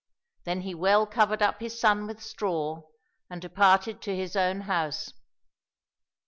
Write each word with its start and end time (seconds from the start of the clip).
Then 0.45 0.61
he 0.61 0.73
well 0.73 1.05
covered 1.05 1.43
up 1.43 1.59
his 1.59 1.79
son 1.79 2.07
with 2.07 2.23
straw, 2.23 2.81
and 3.29 3.39
departed 3.39 4.01
to 4.01 4.15
his 4.15 4.35
own 4.35 4.61
house. 4.61 5.13